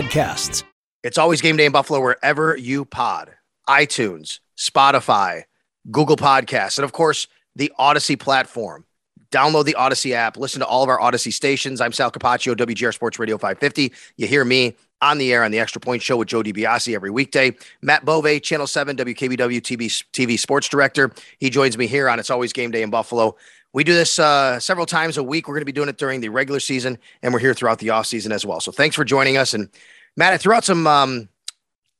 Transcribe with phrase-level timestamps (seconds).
[0.00, 0.64] podcasts.
[1.02, 3.32] It's always game day in Buffalo wherever you pod
[3.68, 5.42] iTunes, Spotify,
[5.90, 8.86] Google Podcasts, and of course, the Audacy platform.
[9.30, 11.80] Download the Audacy app, listen to all of our Audacy stations.
[11.82, 13.92] I'm Sal Capaccio, WGR Sports Radio 550.
[14.16, 17.10] You hear me on the air on the Extra Point Show with Joe DiBiase every
[17.10, 17.54] weekday.
[17.82, 21.12] Matt Bove, Channel 7, WKBW TV, TV Sports Director.
[21.38, 23.36] He joins me here on It's Always Game Day in Buffalo.
[23.72, 25.46] We do this uh, several times a week.
[25.46, 27.90] We're going to be doing it during the regular season, and we're here throughout the
[27.90, 28.60] off season as well.
[28.60, 29.54] So thanks for joining us.
[29.54, 29.68] And
[30.16, 30.86] Matt, I threw out some.
[30.86, 31.28] Um,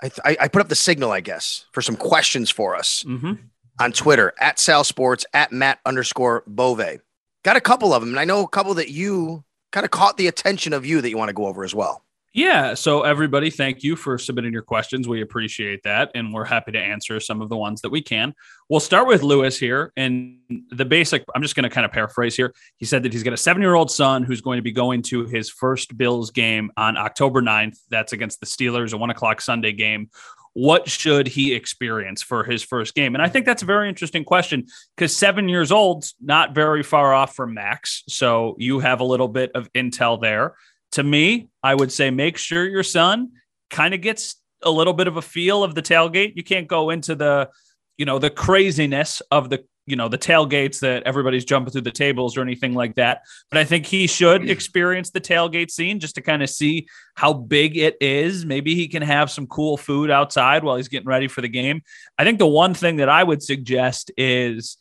[0.03, 3.35] I, I, put up the signal, I guess, for some questions for us mm-hmm.
[3.79, 7.01] on Twitter at Sal Sports at Matt underscore Bove.
[7.43, 10.17] Got a couple of them, and I know a couple that you kind of caught
[10.17, 12.03] the attention of you that you want to go over as well.
[12.33, 12.75] Yeah.
[12.75, 15.09] So, everybody, thank you for submitting your questions.
[15.09, 16.13] We appreciate that.
[16.15, 18.35] And we're happy to answer some of the ones that we can.
[18.69, 19.93] We'll start with Lewis here.
[19.97, 20.39] And
[20.71, 22.55] the basic, I'm just going to kind of paraphrase here.
[22.77, 25.03] He said that he's got a seven year old son who's going to be going
[25.03, 27.79] to his first Bills game on October 9th.
[27.91, 30.09] That's against the Steelers, a one o'clock Sunday game.
[30.53, 33.15] What should he experience for his first game?
[33.15, 37.15] And I think that's a very interesting question because seven years old's not very far
[37.15, 38.03] off from Max.
[38.09, 40.55] So, you have a little bit of intel there
[40.93, 43.33] to me, I would say make sure your son
[43.71, 46.37] kind of gets a little bit of a feel of the tailgate.
[46.37, 47.49] You can't go into the,
[47.97, 51.91] you know, the craziness of the, you know, the tailgates that everybody's jumping through the
[51.91, 53.23] tables or anything like that.
[53.51, 54.51] But I think he should mm.
[54.51, 58.45] experience the tailgate scene just to kind of see how big it is.
[58.45, 61.83] Maybe he can have some cool food outside while he's getting ready for the game.
[62.19, 64.77] I think the one thing that I would suggest is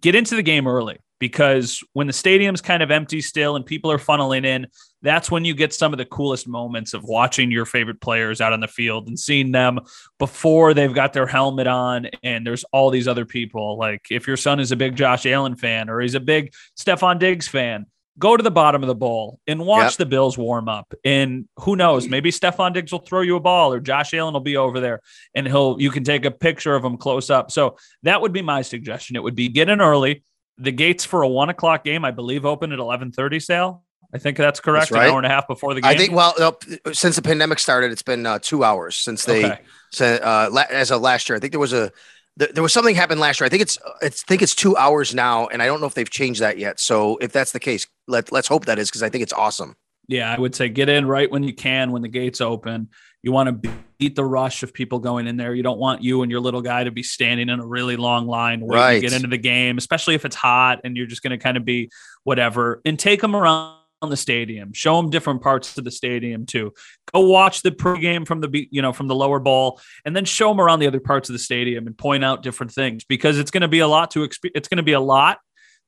[0.00, 3.92] get into the game early because when the stadium's kind of empty still and people
[3.92, 4.66] are funneling in,
[5.02, 8.52] that's when you get some of the coolest moments of watching your favorite players out
[8.52, 9.78] on the field and seeing them
[10.18, 13.78] before they've got their helmet on and there's all these other people.
[13.78, 17.20] Like if your son is a big Josh Allen fan or he's a big Stefon
[17.20, 17.86] Diggs fan,
[18.18, 19.98] go to the bottom of the bowl and watch yep.
[19.98, 20.92] the Bills warm up.
[21.04, 24.40] And who knows, maybe Stefon Diggs will throw you a ball or Josh Allen will
[24.40, 25.00] be over there
[25.36, 27.52] and he'll you can take a picture of him close up.
[27.52, 29.14] So that would be my suggestion.
[29.14, 30.24] It would be get in early
[30.62, 33.40] the gates for a one o'clock game, I believe, open at eleven thirty.
[33.40, 33.82] Sale.
[34.14, 34.90] I think that's correct.
[34.90, 35.06] That's right.
[35.06, 35.90] An hour and a half before the game.
[35.90, 36.12] I think.
[36.12, 39.44] Well, uh, since the pandemic started, it's been uh, two hours since they.
[39.44, 39.60] Okay.
[40.00, 41.90] Uh, as of last year, I think there was a
[42.36, 43.46] there was something happened last year.
[43.46, 45.94] I think it's it's I think it's two hours now, and I don't know if
[45.94, 46.80] they've changed that yet.
[46.80, 49.76] So if that's the case, let let's hope that is because I think it's awesome.
[50.08, 52.88] Yeah, I would say get in right when you can when the gates open.
[53.22, 55.54] You want to beat the rush of people going in there.
[55.54, 58.26] You don't want you and your little guy to be standing in a really long
[58.26, 58.94] line waiting right.
[58.94, 61.56] to get into the game, especially if it's hot and you're just going to kind
[61.56, 61.90] of be
[62.24, 62.80] whatever.
[62.84, 63.76] And take them around
[64.10, 64.72] the stadium.
[64.72, 66.72] Show them different parts of the stadium too.
[67.14, 70.48] Go watch the pregame from the you know from the lower bowl, and then show
[70.48, 73.50] them around the other parts of the stadium and point out different things because it's
[73.50, 75.38] going to be a lot to exp- It's going to be a lot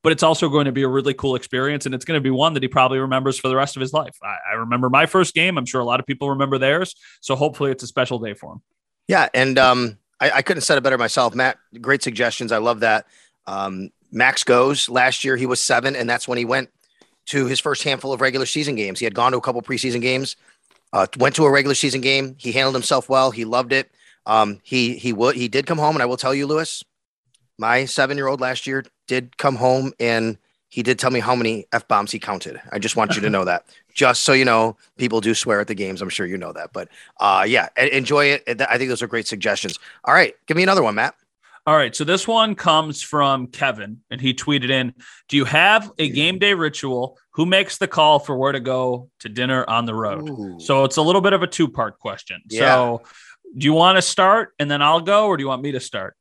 [0.04, 1.87] but it's also going to be a really cool experience.
[1.87, 3.94] And it's going to be one that he probably remembers for the rest of his
[3.94, 4.16] life.
[4.22, 5.56] I, I remember my first game.
[5.56, 6.94] I'm sure a lot of people remember theirs.
[7.22, 8.62] So hopefully it's a special day for him.
[9.09, 9.31] Yeah.
[9.32, 11.34] And um, I, I, couldn't have said it better myself.
[11.34, 12.53] Matt, great suggestions.
[12.53, 13.06] I love that.
[13.47, 15.37] Um, Max goes last year.
[15.37, 16.69] He was seven, and that's when he went
[17.26, 18.98] to his first handful of regular season games.
[18.98, 20.36] He had gone to a couple preseason games,
[20.92, 22.36] uh, went to a regular season game.
[22.39, 23.30] He handled himself well.
[23.30, 23.91] He loved it.
[24.27, 26.84] Um, he he would he did come home, and I will tell you, Lewis,
[27.59, 31.36] my seven year old last year did come home and he did tell me how
[31.36, 32.60] many f bombs he counted.
[32.72, 33.65] I just want you to know that,
[33.95, 36.03] just so you know, people do swear at the games.
[36.03, 36.89] I'm sure you know that, but
[37.21, 38.60] uh, yeah, enjoy it.
[38.60, 39.78] I think those are great suggestions.
[40.04, 41.15] All right, give me another one, Matt.
[41.66, 44.92] All right, so this one comes from Kevin, and he tweeted in:
[45.28, 47.18] Do you have a game day ritual?
[47.34, 50.28] Who makes the call for where to go to dinner on the road?
[50.28, 50.57] Ooh.
[50.59, 52.42] So it's a little bit of a two part question.
[52.50, 52.74] Yeah.
[52.74, 53.03] So,
[53.57, 55.80] do you want to start, and then I'll go, or do you want me to
[55.80, 56.16] start?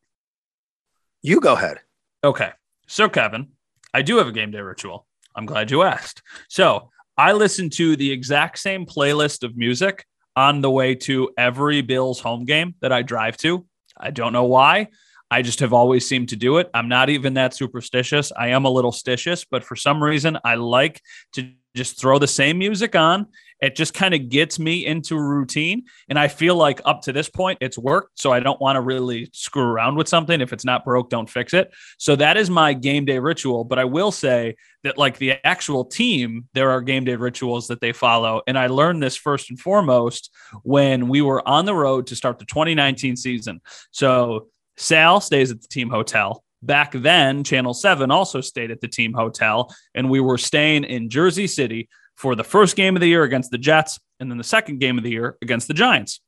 [1.23, 1.79] You go ahead.
[2.21, 2.51] Okay.
[2.85, 3.47] So, Kevin,
[3.93, 5.07] I do have a game day ritual.
[5.35, 6.21] I'm glad you asked.
[6.49, 10.05] So, I listen to the exact same playlist of music
[10.35, 13.65] on the way to every Bills home game that I drive to.
[13.95, 14.89] I don't know why.
[15.33, 16.69] I just have always seemed to do it.
[16.75, 18.31] I'm not even that superstitious.
[18.37, 21.01] I am a little stitious, but for some reason, I like
[21.33, 23.25] to just throw the same music on.
[23.59, 25.85] It just kind of gets me into a routine.
[26.07, 28.19] And I feel like up to this point, it's worked.
[28.19, 30.39] So I don't want to really screw around with something.
[30.39, 31.71] If it's not broke, don't fix it.
[31.97, 33.63] So that is my game day ritual.
[33.63, 37.81] But I will say that, like the actual team, there are game day rituals that
[37.81, 38.43] they follow.
[38.45, 40.29] And I learned this first and foremost
[40.61, 43.61] when we were on the road to start the 2019 season.
[43.89, 46.43] So Sal stays at the team hotel.
[46.61, 51.09] Back then, Channel 7 also stayed at the team hotel, and we were staying in
[51.09, 54.43] Jersey City for the first game of the year against the Jets, and then the
[54.43, 56.21] second game of the year against the Giants.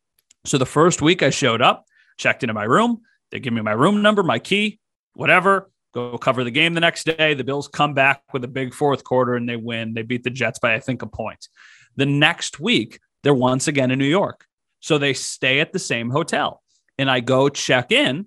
[0.45, 1.85] So the first week I showed up,
[2.17, 3.01] checked into my room.
[3.31, 4.79] They give me my room number, my key,
[5.13, 5.71] whatever.
[5.93, 7.33] Go cover the game the next day.
[7.33, 9.93] The Bills come back with a big fourth quarter and they win.
[9.93, 11.47] They beat the Jets by, I think, a point.
[11.95, 14.45] The next week, they're once again in New York.
[14.81, 16.61] So they stay at the same hotel.
[16.97, 18.25] And I go check in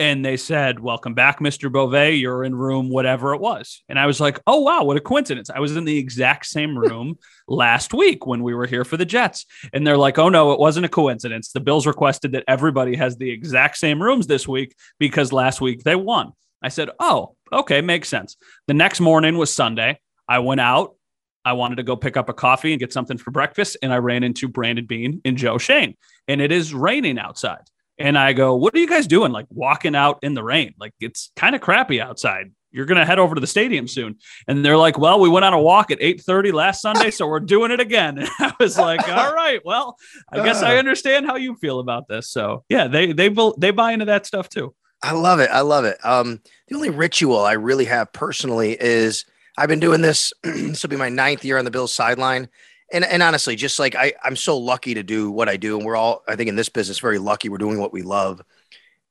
[0.00, 1.70] and they said, Welcome back, Mr.
[1.70, 2.14] Beauvais.
[2.14, 3.82] You're in room whatever it was.
[3.88, 5.50] And I was like, Oh, wow, what a coincidence.
[5.50, 9.04] I was in the exact same room last week when we were here for the
[9.04, 9.46] Jets.
[9.72, 11.52] And they're like, Oh, no, it wasn't a coincidence.
[11.52, 15.84] The Bills requested that everybody has the exact same rooms this week because last week
[15.84, 16.32] they won.
[16.62, 18.36] I said, Oh, okay, makes sense.
[18.66, 20.00] The next morning was Sunday.
[20.28, 20.96] I went out.
[21.44, 23.76] I wanted to go pick up a coffee and get something for breakfast.
[23.82, 25.94] And I ran into Brandon Beane and Joe Schoen.
[26.26, 27.60] And it is raining outside.
[27.98, 29.32] And I go, What are you guys doing?
[29.32, 30.74] Like walking out in the rain.
[30.78, 32.52] Like it's kind of crappy outside.
[32.70, 34.16] You're gonna head over to the stadium soon.
[34.48, 37.40] And they're like, Well, we went on a walk at 8:30 last Sunday, so we're
[37.40, 38.18] doing it again.
[38.18, 39.96] And I was like, All right, well,
[40.32, 42.30] I guess I understand how you feel about this.
[42.30, 44.74] So yeah, they they they buy into that stuff too.
[45.02, 45.50] I love it.
[45.50, 45.98] I love it.
[46.04, 49.26] Um, the only ritual I really have personally is
[49.58, 50.32] I've been doing this.
[50.42, 52.48] this will be my ninth year on the Bills sideline
[52.94, 55.84] and and honestly, just like I, I'm so lucky to do what I do, and
[55.84, 57.48] we're all, I think, in this business, very lucky.
[57.48, 58.40] We're doing what we love,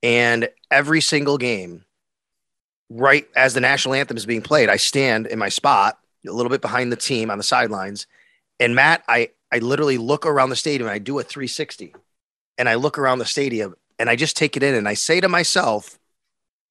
[0.02, 1.84] and every single game,
[2.90, 6.50] right as the national anthem is being played, I stand in my spot, a little
[6.50, 8.08] bit behind the team on the sidelines,
[8.60, 11.94] and Matt, I I literally look around the stadium, and I do a 360,
[12.58, 15.20] and I look around the stadium, and I just take it in, and I say
[15.20, 16.00] to myself,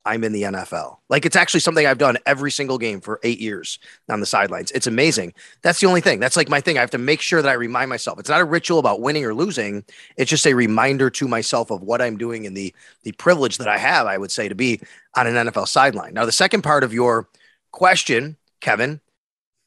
[0.05, 0.99] I'm in the NFL.
[1.09, 3.79] Like it's actually something I've done every single game for eight years
[4.09, 4.71] on the sidelines.
[4.73, 5.33] It's amazing.
[5.63, 6.19] That's the only thing.
[6.19, 6.77] That's like my thing.
[6.77, 8.19] I have to make sure that I remind myself.
[8.19, 9.85] It's not a ritual about winning or losing.
[10.17, 13.69] It's just a reminder to myself of what I'm doing and the the privilege that
[13.69, 14.81] I have, I would say, to be
[15.17, 16.15] on an NFL sideline.
[16.15, 17.29] Now, the second part of your
[17.71, 19.01] question, Kevin,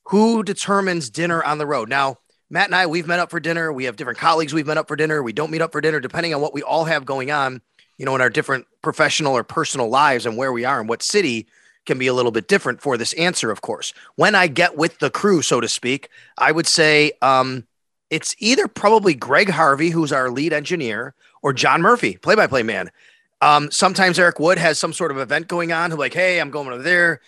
[0.06, 1.88] who determines dinner on the road?
[1.88, 2.18] Now,
[2.50, 3.72] Matt and I, we've met up for dinner.
[3.72, 5.24] We have different colleagues we've met up for dinner.
[5.24, 7.62] We don't meet up for dinner, depending on what we all have going on
[7.98, 11.02] you know, in our different professional or personal lives and where we are and what
[11.02, 11.48] city
[11.88, 13.94] can be a little bit different for this answer, of course.
[14.16, 17.66] When I get with the crew, so to speak, I would say um,
[18.12, 22.62] it's either probably Greg Harvey, who's our lead engineer, or John Murphy, play by play
[22.62, 22.92] man.
[23.42, 25.90] Um, sometimes Eric Wood has some sort of event going on.
[25.90, 27.22] Who like, hey, I'm going over there.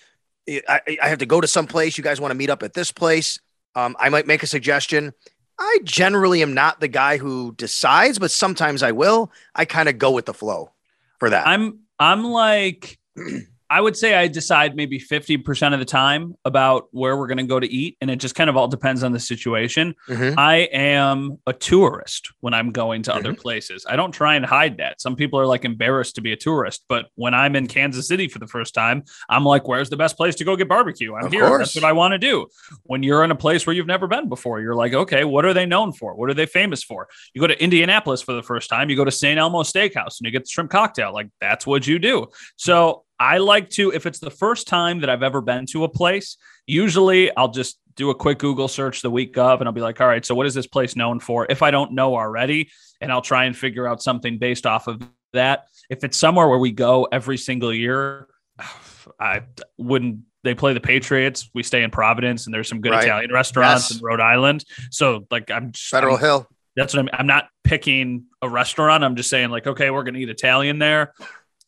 [0.48, 1.98] I, I have to go to some place.
[1.98, 3.40] You guys want to meet up at this place?
[3.74, 5.12] Um, I might make a suggestion.
[5.60, 9.32] I generally am not the guy who decides, but sometimes I will.
[9.56, 10.72] I kind of go with the flow
[11.20, 11.48] for that.
[11.48, 12.98] I'm I'm like
[13.70, 17.44] I would say I decide maybe 50% of the time about where we're going to
[17.44, 17.98] go to eat.
[18.00, 19.96] And it just kind of all depends on the situation.
[20.08, 20.40] Mm-hmm.
[20.40, 23.20] I am a tourist when I'm going to mm-hmm.
[23.20, 23.86] other places.
[23.88, 25.02] I don't try and hide that.
[25.02, 26.86] Some people are like embarrassed to be a tourist.
[26.88, 30.16] But when I'm in Kansas City for the first time, I'm like, where's the best
[30.16, 31.14] place to go get barbecue?
[31.16, 31.48] I'm of here.
[31.48, 31.60] Course.
[31.60, 32.48] That's what I want to do.
[32.84, 35.54] When you're in a place where you've never been before, you're like, okay, what are
[35.54, 36.16] they known for?
[36.16, 37.08] What are they famous for?
[37.34, 39.38] You go to Indianapolis for the first time, you go to St.
[39.38, 41.14] Elmo Steakhouse and you get the shrimp cocktail.
[41.14, 42.28] Like, that's what you do.
[42.56, 45.90] So I like to, if it's the first time that I've ever been to a
[45.90, 49.82] place, usually I'll just do a quick Google search the week of and I'll be
[49.82, 51.48] like, all right, so what is this place known for?
[51.50, 52.70] If I don't know already,
[53.02, 55.02] and I'll try and figure out something based off of
[55.34, 55.68] that.
[55.90, 58.28] If it's somewhere where we go every single year,
[59.20, 59.44] I
[59.78, 60.22] wouldn't.
[60.44, 61.50] They play the Patriots.
[61.54, 63.04] We stay in Providence, and there's some good right.
[63.04, 64.00] Italian restaurants yes.
[64.00, 64.64] in Rhode Island.
[64.92, 66.48] So, like, I'm just, Federal I'm, Hill.
[66.76, 67.10] That's what I'm.
[67.12, 69.04] I'm not picking a restaurant.
[69.04, 71.14] I'm just saying, like, okay, we're gonna eat Italian there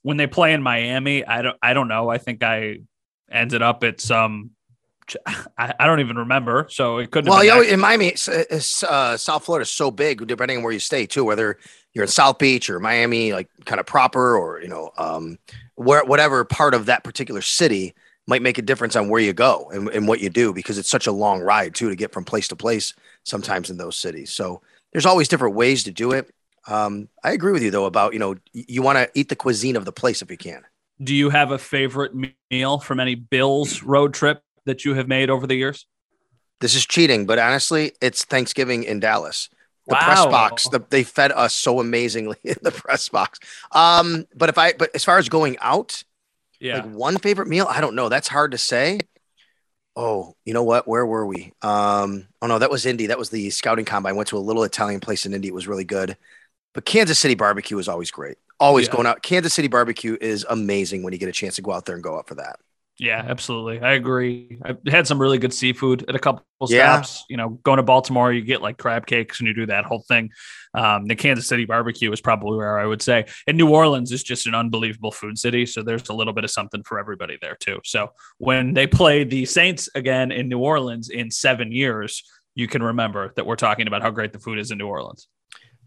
[0.02, 2.10] when they play in Miami, I don't I don't know.
[2.10, 2.80] I think I
[3.32, 4.52] ended up at some
[5.58, 6.68] I, I don't even remember.
[6.70, 7.30] So it couldn't.
[7.30, 10.80] Well, you know, in Miami, uh, South Florida is so big, depending on where you
[10.80, 11.24] stay too.
[11.24, 11.58] Whether
[11.94, 15.38] you're in South Beach or Miami, like kind of proper, or you know, um,
[15.76, 17.94] where whatever part of that particular city
[18.28, 20.90] might make a difference on where you go and, and what you do because it's
[20.90, 22.94] such a long ride too to get from place to place.
[23.24, 26.34] Sometimes in those cities, so there's always different ways to do it.
[26.68, 29.76] Um, I agree with you though about you know you want to eat the cuisine
[29.76, 30.64] of the place if you can.
[31.02, 32.12] Do you have a favorite
[32.52, 35.86] meal from any Bills road trip that you have made over the years?
[36.60, 39.50] This is cheating, but honestly, it's Thanksgiving in Dallas.
[39.88, 40.06] The wow.
[40.06, 40.70] press box.
[40.70, 43.40] The, they fed us so amazingly in the press box.
[43.72, 46.04] Um, but if I but as far as going out,
[46.60, 48.10] yeah, like one favorite meal, I don't know.
[48.10, 49.00] That's hard to say.
[49.96, 50.88] Oh, you know what?
[50.88, 51.54] Where were we?
[51.62, 53.08] Um, oh no, that was Indy.
[53.08, 54.14] That was the scouting combine.
[54.14, 55.48] I went to a little Italian place in Indy.
[55.48, 56.16] It was really good.
[56.74, 58.38] But Kansas City barbecue is always great.
[58.60, 58.94] Always yeah.
[58.94, 59.24] going out.
[59.24, 62.04] Kansas City barbecue is amazing when you get a chance to go out there and
[62.04, 62.60] go out for that.
[63.00, 63.80] Yeah, absolutely.
[63.80, 64.60] I agree.
[64.62, 67.24] I've had some really good seafood at a couple stops.
[67.30, 67.34] Yeah.
[67.34, 70.04] You know, going to Baltimore, you get like crab cakes and you do that whole
[70.10, 70.32] thing.
[70.74, 73.26] Um, the Kansas City barbecue is probably where I would say.
[73.48, 75.66] And New Orleans is just an unbelievable food city.
[75.66, 77.80] So there's a little bit of something for everybody there too.
[77.86, 82.22] So when they play the Saints again in New Orleans in seven years,
[82.54, 85.30] you can remember that we're talking about how great the food is in New Orleans.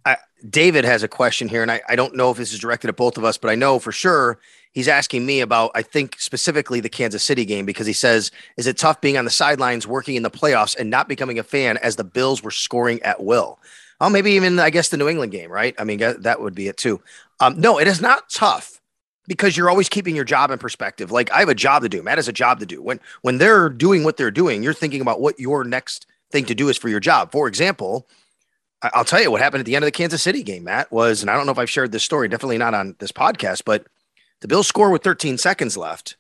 [0.04, 0.16] I,
[0.49, 2.97] David has a question here, and I, I don't know if this is directed at
[2.97, 4.38] both of us, but I know for sure
[4.73, 8.66] he's asking me about, I think specifically the Kansas City game, because he says, Is
[8.66, 11.76] it tough being on the sidelines working in the playoffs and not becoming a fan
[11.78, 13.59] as the Bills were scoring at will?
[14.00, 15.75] Oh, maybe even, I guess, the New England game, right?
[15.78, 17.00] I mean, that would be it too.
[17.38, 18.80] Um, no, it is not tough
[19.28, 21.11] because you're always keeping your job in perspective.
[21.11, 22.02] Like I have a job to do.
[22.02, 22.82] Matt has a job to do.
[22.82, 26.54] When when they're doing what they're doing, you're thinking about what your next thing to
[26.54, 27.30] do is for your job.
[27.30, 28.09] For example,
[28.83, 31.23] I'll tell you what happened at the end of the Kansas City game, Matt, was,
[31.23, 33.87] and I don't know if I've shared this story, definitely not on this podcast, but
[34.41, 36.17] the Bills score with 13 seconds left.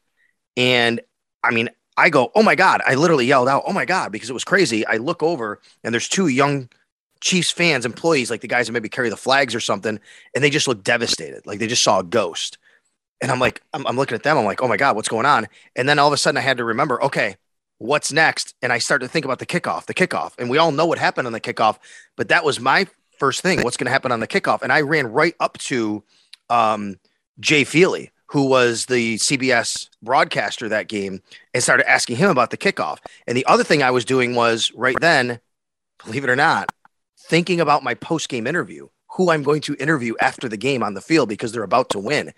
[0.56, 1.00] And
[1.42, 2.80] I mean, I go, oh my God.
[2.86, 4.86] I literally yelled out, oh my God, because it was crazy.
[4.86, 6.68] I look over and there's two young
[7.20, 10.00] Chiefs fans, employees, like the guys that maybe carry the flags or something,
[10.34, 11.46] and they just look devastated.
[11.46, 12.58] Like they just saw a ghost.
[13.20, 14.36] And I'm like, I'm, I'm looking at them.
[14.36, 15.46] I'm like, oh my God, what's going on?
[15.76, 17.36] And then all of a sudden I had to remember, okay,
[17.82, 18.54] what's next?
[18.62, 20.32] And I started to think about the kickoff, the kickoff.
[20.38, 21.78] And we all know what happened on the kickoff,
[22.16, 22.86] but that was my
[23.18, 23.62] first thing.
[23.62, 24.62] What's going to happen on the kickoff?
[24.62, 26.02] And I ran right up to
[26.48, 26.96] um,
[27.40, 31.22] Jay Feely, who was the CBS broadcaster that game,
[31.52, 32.98] and started asking him about the kickoff.
[33.26, 35.40] And the other thing I was doing was right then,
[36.04, 36.70] believe it or not,
[37.18, 40.94] thinking about my post game interview, who I'm going to interview after the game on
[40.94, 42.32] the field because they're about to win.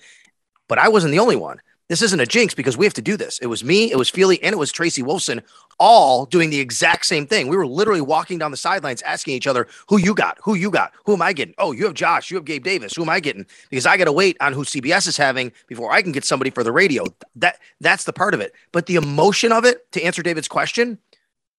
[0.68, 3.16] But I wasn't the only one this isn't a jinx because we have to do
[3.16, 3.38] this.
[3.40, 5.42] It was me, it was Feely, and it was Tracy Wolfson
[5.78, 7.48] all doing the exact same thing.
[7.48, 10.38] We were literally walking down the sidelines asking each other, who you got?
[10.42, 10.92] Who you got?
[11.04, 11.54] Who am I getting?
[11.58, 12.94] Oh, you have Josh, you have Gabe Davis.
[12.94, 13.46] Who am I getting?
[13.70, 16.50] Because I got to wait on who CBS is having before I can get somebody
[16.50, 17.04] for the radio.
[17.36, 18.52] That that's the part of it.
[18.72, 20.98] But the emotion of it, to answer David's question,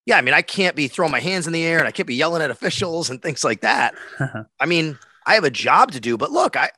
[0.05, 2.08] yeah, I mean, I can't be throwing my hands in the air and I can't
[2.08, 3.96] be yelling at officials and things like that.
[4.60, 6.70] I mean, I have a job to do, but look, I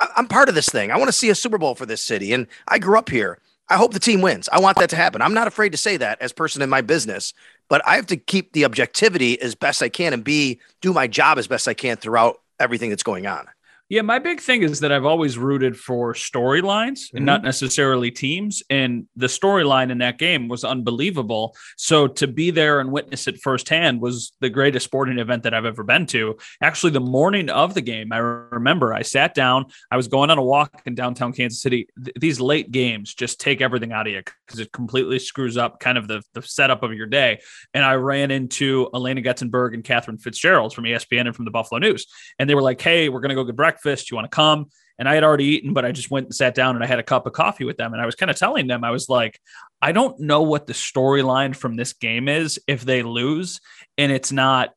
[0.00, 0.90] I'm part of this thing.
[0.90, 3.38] I want to see a Super Bowl for this city, and I grew up here.
[3.68, 4.48] I hope the team wins.
[4.52, 5.22] I want that to happen.
[5.22, 7.34] I'm not afraid to say that as person in my business,
[7.68, 11.08] but I have to keep the objectivity as best I can and be do my
[11.08, 13.48] job as best I can throughout everything that's going on.
[13.88, 17.18] Yeah, my big thing is that I've always rooted for storylines mm-hmm.
[17.18, 18.62] and not necessarily teams.
[18.68, 21.54] And the storyline in that game was unbelievable.
[21.76, 25.64] So to be there and witness it firsthand was the greatest sporting event that I've
[25.64, 26.36] ever been to.
[26.60, 30.38] Actually, the morning of the game, I remember I sat down, I was going on
[30.38, 31.86] a walk in downtown Kansas City.
[32.04, 35.78] Th- these late games just take everything out of you because it completely screws up
[35.78, 37.38] kind of the, the setup of your day.
[37.72, 41.78] And I ran into Alaina Getzenberg and Katherine Fitzgerald from ESPN and from the Buffalo
[41.78, 42.06] News.
[42.40, 44.10] And they were like, hey, we're going to go get breakfast breakfast.
[44.10, 44.66] You want to come?
[44.98, 46.98] And I had already eaten, but I just went and sat down and I had
[46.98, 47.92] a cup of coffee with them.
[47.92, 49.38] And I was kind of telling them, I was like,
[49.82, 53.60] I don't know what the storyline from this game is if they lose
[53.98, 54.72] and it's not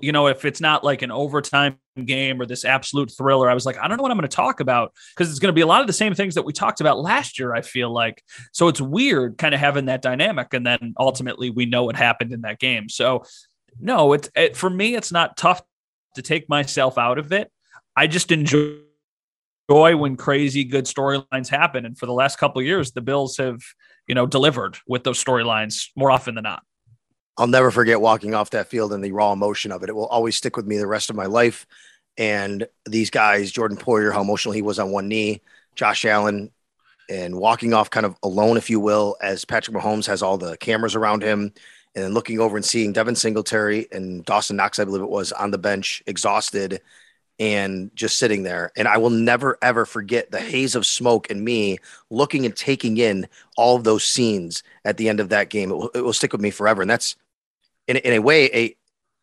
[0.00, 3.66] you know, if it's not like an overtime game or this absolute thriller, I was
[3.66, 5.62] like, I don't know what I'm going to talk about because it's going to be
[5.62, 7.52] a lot of the same things that we talked about last year.
[7.52, 8.22] I feel like
[8.52, 12.32] so it's weird kind of having that dynamic, and then ultimately we know what happened
[12.32, 12.88] in that game.
[12.88, 13.24] So
[13.80, 15.62] no, it's it, for me, it's not tough
[16.14, 17.50] to take myself out of it.
[17.96, 18.76] I just enjoy
[19.68, 21.84] when crazy good storylines happen.
[21.84, 23.62] And for the last couple years, the Bills have,
[24.06, 26.62] you know, delivered with those storylines more often than not.
[27.38, 29.88] I'll never forget walking off that field and the raw emotion of it.
[29.88, 31.66] It will always stick with me the rest of my life.
[32.16, 35.42] And these guys, Jordan Poyer, how emotional he was on one knee,
[35.74, 36.50] Josh Allen,
[37.10, 40.56] and walking off kind of alone, if you will, as Patrick Mahomes has all the
[40.56, 41.52] cameras around him,
[41.94, 45.30] and then looking over and seeing Devin Singletary and Dawson Knox, I believe it was,
[45.32, 46.80] on the bench, exhausted,
[47.38, 48.72] and just sitting there.
[48.76, 51.78] And I will never, ever forget the haze of smoke and me
[52.10, 55.70] looking and taking in all of those scenes at the end of that game.
[55.70, 56.82] It will, it will stick with me forever.
[56.82, 57.16] And that's,
[57.86, 58.76] in, in a way, a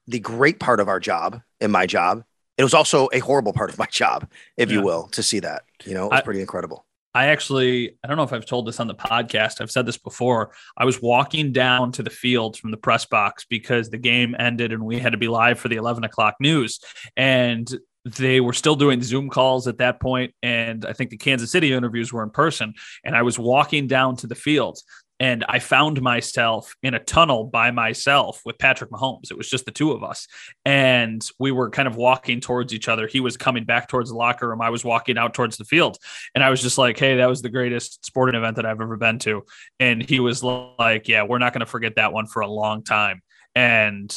[0.07, 2.23] the great part of our job in my job.
[2.57, 4.77] It was also a horrible part of my job, if yeah.
[4.77, 5.63] you will, to see that.
[5.85, 6.85] You know, it was I, pretty incredible.
[7.15, 9.61] I actually, I don't know if I've told this on the podcast.
[9.61, 10.51] I've said this before.
[10.77, 14.71] I was walking down to the field from the press box because the game ended
[14.71, 16.79] and we had to be live for the 11 o'clock news.
[17.15, 17.67] And
[18.05, 21.71] they were still doing Zoom calls at that point, and I think the Kansas City
[21.73, 22.73] interviews were in person.
[23.03, 24.79] And I was walking down to the field,
[25.19, 29.31] and I found myself in a tunnel by myself with Patrick Mahomes.
[29.31, 30.27] It was just the two of us.
[30.65, 33.07] And we were kind of walking towards each other.
[33.07, 34.61] He was coming back towards the locker room.
[34.61, 35.97] I was walking out towards the field.
[36.35, 38.97] And I was just like, hey, that was the greatest sporting event that I've ever
[38.97, 39.43] been to.
[39.79, 42.83] And he was like, yeah, we're not going to forget that one for a long
[42.83, 43.21] time.
[43.55, 44.13] And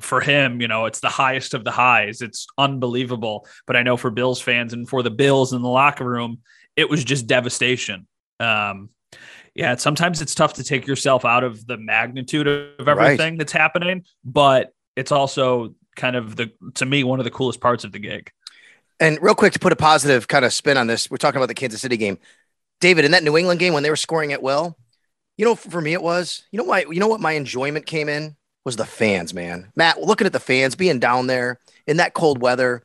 [0.00, 2.22] for him, you know, it's the highest of the highs.
[2.22, 3.46] It's unbelievable.
[3.66, 6.38] But I know for Bills fans and for the Bills in the locker room,
[6.76, 8.06] it was just devastation.
[8.38, 8.90] Um,
[9.54, 13.38] yeah, sometimes it's tough to take yourself out of the magnitude of everything right.
[13.38, 17.84] that's happening, but it's also kind of the to me one of the coolest parts
[17.84, 18.30] of the gig.
[19.00, 21.48] And real quick to put a positive kind of spin on this, we're talking about
[21.48, 22.18] the Kansas City game.
[22.80, 24.78] David, in that New England game when they were scoring at will,
[25.36, 28.08] you know, for me it was, you know why, you know what my enjoyment came
[28.08, 29.70] in was the fans, man.
[29.76, 32.82] Matt, looking at the fans being down there in that cold weather,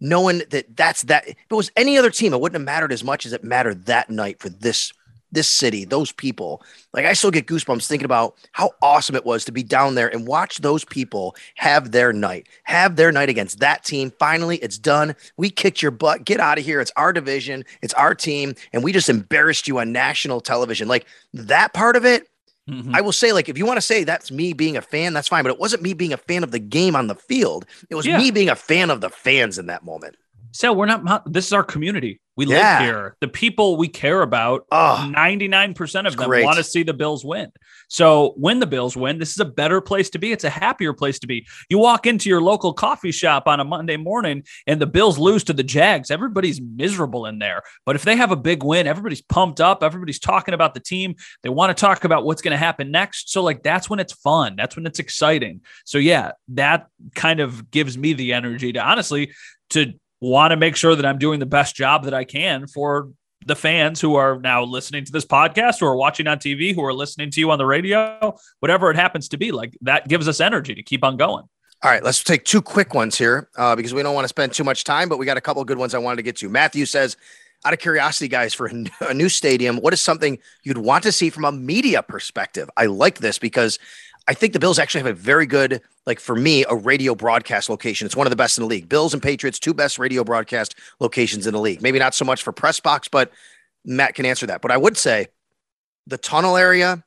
[0.00, 1.28] knowing that that's that.
[1.28, 3.86] If it was any other team, it wouldn't have mattered as much as it mattered
[3.86, 4.92] that night for this
[5.32, 6.62] this city, those people.
[6.92, 10.08] Like I still get goosebumps thinking about how awesome it was to be down there
[10.08, 14.12] and watch those people have their night, have their night against that team.
[14.18, 15.16] Finally, it's done.
[15.38, 16.24] We kicked your butt.
[16.24, 16.80] Get out of here.
[16.80, 17.64] It's our division.
[17.80, 18.54] It's our team.
[18.72, 20.86] And we just embarrassed you on national television.
[20.86, 22.28] Like that part of it
[22.70, 22.94] Mm-hmm.
[22.94, 25.28] I will say, like, if you want to say that's me being a fan, that's
[25.28, 25.42] fine.
[25.42, 27.66] But it wasn't me being a fan of the game on the field.
[27.90, 28.18] It was yeah.
[28.18, 30.16] me being a fan of the fans in that moment.
[30.52, 31.30] So we're not.
[31.32, 32.20] This is our community.
[32.34, 32.78] We yeah.
[32.78, 33.16] live here.
[33.20, 36.44] The people we care about, ninety nine percent of them great.
[36.44, 37.52] want to see the Bills win.
[37.88, 40.32] So when the Bills win, this is a better place to be.
[40.32, 41.46] It's a happier place to be.
[41.68, 45.44] You walk into your local coffee shop on a Monday morning, and the Bills lose
[45.44, 46.10] to the Jags.
[46.10, 47.62] Everybody's miserable in there.
[47.84, 49.82] But if they have a big win, everybody's pumped up.
[49.82, 51.16] Everybody's talking about the team.
[51.42, 53.30] They want to talk about what's going to happen next.
[53.30, 54.56] So like that's when it's fun.
[54.56, 55.60] That's when it's exciting.
[55.84, 59.32] So yeah, that kind of gives me the energy to honestly
[59.70, 63.10] to want to make sure that I'm doing the best job that I can for
[63.44, 66.84] the fans who are now listening to this podcast, who are watching on TV, who
[66.84, 69.50] are listening to you on the radio, whatever it happens to be.
[69.50, 71.44] Like that gives us energy to keep on going.
[71.82, 74.52] All right, let's take two quick ones here uh, because we don't want to spend
[74.52, 76.48] too much time, but we got a couple good ones I wanted to get to.
[76.48, 77.16] Matthew says,
[77.64, 81.30] out of curiosity, guys, for a new stadium, what is something you'd want to see
[81.30, 82.70] from a media perspective?
[82.76, 83.80] I like this because
[84.28, 87.68] I think the Bills actually have a very good, like for me, a radio broadcast
[87.68, 88.06] location.
[88.06, 88.88] It's one of the best in the league.
[88.88, 91.82] Bills and Patriots, two best radio broadcast locations in the league.
[91.82, 93.30] Maybe not so much for press box, but
[93.84, 94.62] Matt can answer that.
[94.62, 95.28] But I would say
[96.06, 97.04] the tunnel area,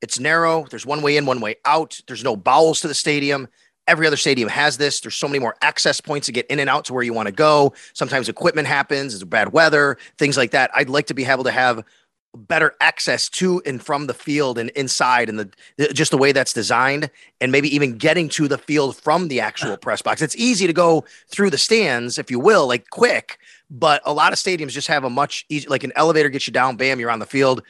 [0.00, 0.66] it's narrow.
[0.70, 2.00] There's one way in, one way out.
[2.06, 3.48] There's no bowels to the stadium.
[3.88, 5.00] Every other stadium has this.
[5.00, 7.26] There's so many more access points to get in and out to where you want
[7.26, 7.72] to go.
[7.94, 10.70] Sometimes equipment happens, it's bad weather, things like that.
[10.74, 11.84] I'd like to be able to have
[12.36, 16.52] better access to and from the field and inside and the just the way that's
[16.52, 20.22] designed and maybe even getting to the field from the actual press box.
[20.22, 24.32] It's easy to go through the stands if you will like quick but a lot
[24.32, 27.10] of stadiums just have a much easy like an elevator gets you down bam you're
[27.10, 27.62] on the field.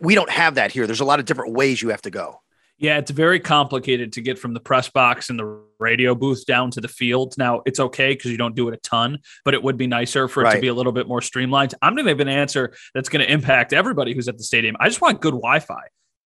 [0.00, 0.86] We don't have that here.
[0.86, 2.40] There's a lot of different ways you have to go
[2.78, 6.70] yeah, it's very complicated to get from the press box and the radio booth down
[6.72, 7.34] to the field.
[7.36, 10.28] Now, it's okay because you don't do it a ton, but it would be nicer
[10.28, 10.54] for it right.
[10.54, 11.74] to be a little bit more streamlined.
[11.82, 14.76] I'm going to give an answer that's going to impact everybody who's at the stadium.
[14.78, 15.80] I just want good Wi Fi.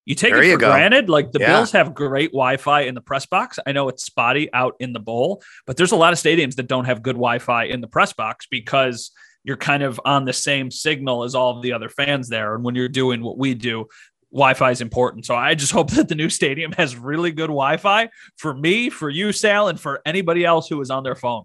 [0.05, 1.09] You take there it for granted.
[1.09, 1.47] Like the yeah.
[1.47, 3.57] Bills have great Wi Fi in the press box.
[3.65, 6.67] I know it's spotty out in the bowl, but there's a lot of stadiums that
[6.67, 9.11] don't have good Wi Fi in the press box because
[9.43, 12.55] you're kind of on the same signal as all of the other fans there.
[12.55, 13.87] And when you're doing what we do,
[14.33, 15.25] Wi-Fi is important.
[15.25, 19.09] So I just hope that the new stadium has really good Wi-Fi for me, for
[19.09, 21.43] you, Sal, and for anybody else who is on their phone.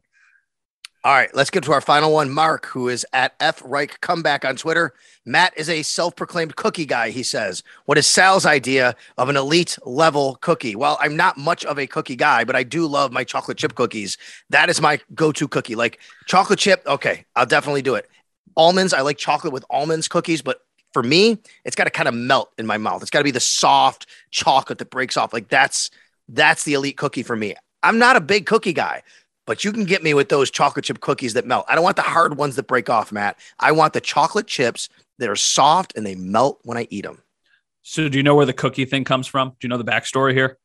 [1.05, 2.29] All right, let's get to our final one.
[2.29, 4.95] Mark, who is at F Reich Comeback on Twitter.
[5.25, 7.11] Matt is a self-proclaimed cookie guy.
[7.11, 11.65] He says, "What is Sal's idea of an elite level cookie?" Well, I'm not much
[11.65, 14.19] of a cookie guy, but I do love my chocolate chip cookies.
[14.51, 15.77] That is my go-to cookie.
[15.77, 18.11] Like chocolate chip, okay, I'll definitely do it.
[18.57, 22.15] Almonds, I like chocolate with almonds cookies, but for me, it's got to kind of
[22.15, 23.03] melt in my mouth.
[23.03, 25.33] It's got to be the soft chocolate that breaks off.
[25.33, 25.91] Like that's
[26.29, 27.55] that's the elite cookie for me.
[27.83, 29.03] I'm not a big cookie guy,
[29.47, 31.65] but you can get me with those chocolate chip cookies that melt.
[31.69, 33.39] I don't want the hard ones that break off, Matt.
[33.61, 37.23] I want the chocolate chips that are soft and they melt when I eat them.
[37.83, 39.51] So, do you know where the cookie thing comes from?
[39.51, 40.59] Do you know the backstory here?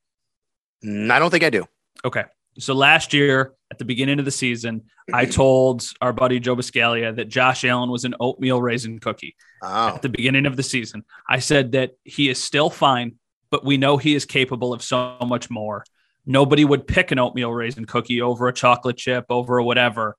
[0.83, 1.65] Mm, I don't think I do.
[2.03, 2.23] Okay.
[2.59, 7.15] So last year at the beginning of the season, I told our buddy Joe Buscaglia
[7.15, 9.95] that Josh Allen was an oatmeal raisin cookie oh.
[9.95, 11.03] at the beginning of the season.
[11.27, 13.15] I said that he is still fine,
[13.49, 15.83] but we know he is capable of so much more.
[16.25, 20.15] Nobody would pick an oatmeal raisin cookie over a chocolate chip, over whatever,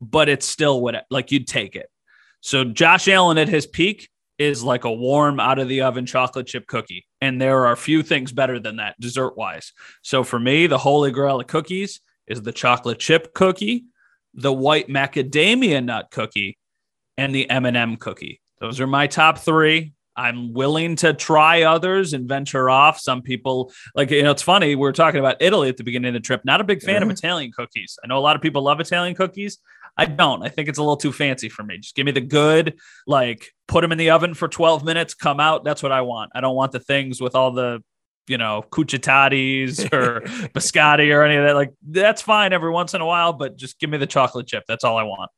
[0.00, 1.90] but it's still what like you'd take it.
[2.40, 6.46] So Josh Allen at his peak is like a warm out of the oven chocolate
[6.46, 7.06] chip cookie.
[7.20, 9.72] And there are a few things better than that dessert wise.
[10.02, 13.86] So for me, the holy grail of cookies is the chocolate chip cookie,
[14.34, 16.56] the white macadamia nut cookie,
[17.16, 18.40] and the M&M cookie.
[18.60, 19.92] Those are my top 3.
[20.18, 22.98] I'm willing to try others and venture off.
[22.98, 26.08] Some people like you know it's funny we are talking about Italy at the beginning
[26.08, 26.44] of the trip.
[26.44, 27.10] Not a big fan mm-hmm.
[27.10, 27.96] of Italian cookies.
[28.02, 29.58] I know a lot of people love Italian cookies.
[29.98, 30.44] I don't.
[30.44, 31.78] I think it's a little too fancy for me.
[31.78, 35.40] Just give me the good, like put them in the oven for 12 minutes, come
[35.40, 35.64] out.
[35.64, 36.30] That's what I want.
[36.34, 37.82] I don't want the things with all the,
[38.28, 40.20] you know, cuccidatis or
[40.54, 41.56] biscotti or any of that.
[41.56, 44.62] Like that's fine every once in a while, but just give me the chocolate chip.
[44.68, 45.30] That's all I want.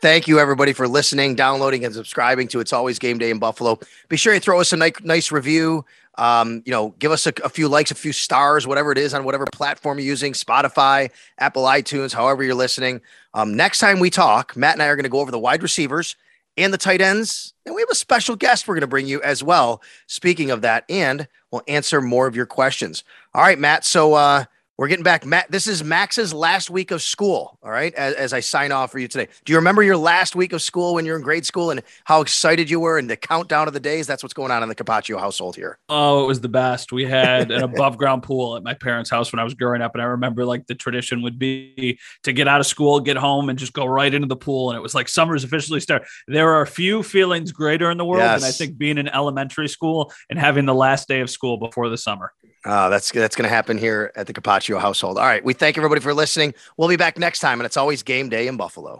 [0.00, 3.80] Thank you, everybody, for listening, downloading, and subscribing to It's Always Game Day in Buffalo.
[4.08, 5.84] Be sure you throw us a nice, nice review.
[6.16, 9.12] Um, you know, give us a, a, few likes, a few stars, whatever it is
[9.12, 13.00] on whatever platform you're using Spotify, Apple iTunes, however you're listening.
[13.34, 15.64] Um, next time we talk, Matt and I are going to go over the wide
[15.64, 16.14] receivers
[16.56, 17.52] and the tight ends.
[17.66, 19.82] And we have a special guest we're going to bring you as well.
[20.06, 23.02] Speaking of that, and we'll answer more of your questions.
[23.34, 23.84] All right, Matt.
[23.84, 24.44] So, uh,
[24.78, 25.26] we're getting back.
[25.26, 27.58] Matt, this is Max's last week of school.
[27.64, 27.92] All right.
[27.94, 29.26] As, as, I sign off for you today.
[29.44, 32.20] Do you remember your last week of school when you're in grade school and how
[32.20, 34.06] excited you were and the countdown of the days?
[34.06, 35.78] That's what's going on in the Capaccio household here.
[35.88, 36.92] Oh, it was the best.
[36.92, 39.96] We had an above ground pool at my parents' house when I was growing up.
[39.96, 43.48] And I remember like the tradition would be to get out of school, get home,
[43.48, 44.70] and just go right into the pool.
[44.70, 46.06] And it was like summer's officially start.
[46.28, 48.42] There are a few feelings greater in the world yes.
[48.42, 51.88] than I think being in elementary school and having the last day of school before
[51.88, 52.32] the summer.
[52.64, 55.16] Uh, that's that's going to happen here at the Capaccio household.
[55.18, 56.54] All right, we thank everybody for listening.
[56.76, 58.96] We'll be back next time, and it's always game day in Buffalo.